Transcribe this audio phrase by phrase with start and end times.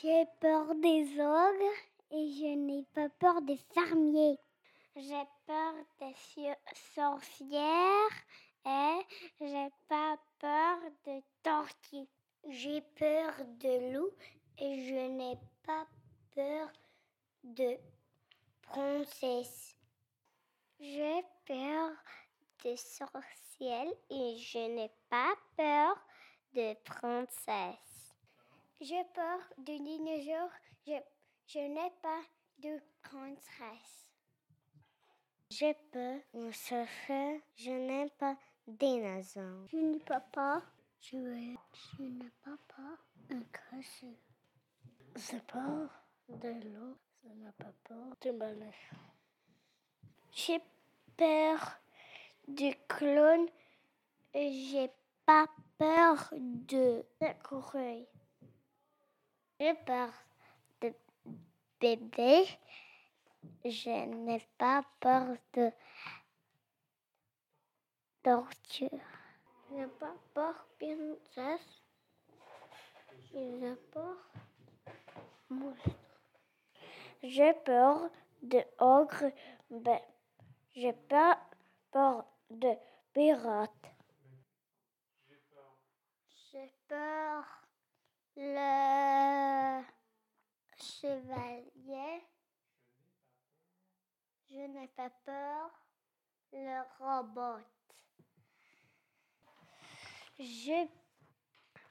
[0.00, 1.78] J'ai peur des ogres
[2.12, 4.38] et je n'ai pas peur des fermiers.
[4.94, 6.14] J'ai peur des
[6.94, 8.16] sorcières
[8.64, 9.00] et
[9.40, 12.08] j'ai pas peur de tortues.
[12.48, 14.10] J'ai peur de loup
[14.58, 15.86] et je n'ai pas
[16.32, 16.70] peur
[17.42, 17.76] de
[18.62, 19.74] princesse.
[20.78, 21.90] J'ai peur
[22.64, 25.96] de sorcières et je n'ai pas peur
[26.54, 27.97] de princesse.
[28.80, 30.52] J'ai peur de dinosaures.
[30.86, 30.92] Je,
[31.46, 32.22] je n'ai pas
[32.58, 34.12] de princesse.
[35.50, 36.20] J'ai peur
[36.52, 37.42] chercher.
[37.56, 38.36] Je n'ai pas
[38.68, 39.66] de.
[39.66, 40.62] Je n'ai pas peur.
[41.00, 42.98] Je, je n'ai pas peur
[43.30, 44.16] de cracher.
[45.16, 45.90] J'ai peur
[46.28, 46.96] de l'eau.
[47.24, 48.74] Je n'ai pas peur de balai.
[50.30, 50.60] J'ai
[51.16, 51.80] peur
[52.46, 53.48] du clown.
[54.34, 54.90] J'ai
[55.26, 55.48] pas
[55.78, 58.06] peur de l'écureuil.
[59.60, 60.12] J'ai peur
[60.80, 60.94] de
[61.80, 62.46] bébé.
[63.64, 65.72] Je n'ai pas peur de
[68.22, 68.88] torture.
[69.68, 71.82] Je n'ai pas peur de princesse.
[73.32, 74.16] Je n'ai peur
[75.48, 75.90] monstre.
[77.24, 78.10] J'ai peur
[78.42, 79.32] de ogre.
[79.70, 80.00] Ben,
[80.76, 81.36] j'ai pas
[81.90, 82.76] peur de
[83.12, 83.86] pirate.
[86.52, 87.44] J'ai peur
[88.36, 89.17] le
[90.80, 92.22] chevalier.
[94.50, 95.70] Je n'ai pas peur
[96.52, 97.62] le robot.
[100.38, 100.88] J'ai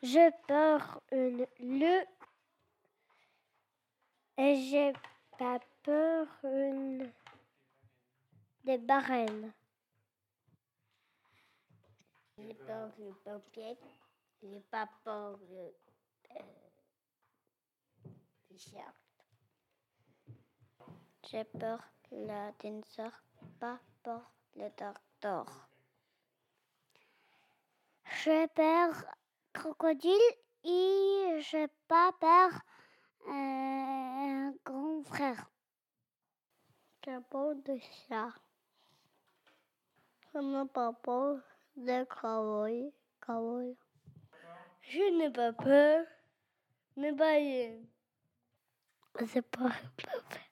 [0.02, 2.05] j'ai peur le
[4.38, 4.93] et j'ai
[5.38, 7.11] pas peur une
[8.63, 9.52] des baleines.
[12.38, 13.77] J'ai peur le pompier.
[14.43, 15.73] J'ai pas peur le
[21.30, 21.80] J'ai peur
[22.11, 23.11] le dinosaure,
[23.59, 25.45] pas peur le docteur.
[28.23, 28.95] J'ai peur
[29.54, 30.11] crocodile
[30.64, 32.49] et j'ai pas peur
[33.27, 35.52] un grand frère.
[37.05, 37.77] J'ai peur de
[38.08, 38.33] chat.
[40.33, 41.39] Je n'ai pas peur
[41.76, 42.92] de cowboy.
[44.81, 46.05] Je n'ai pas peur
[49.17, 49.33] de baleine.
[49.33, 49.70] C'est pas
[50.30, 50.46] peur.